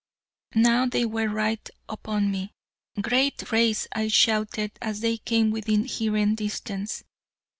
[0.55, 2.53] Now they were right upon me.
[2.99, 7.03] "Great race," I shouted, as they came within hearing distance.